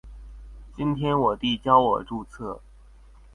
[0.75, 2.61] 今天我弟教我註冊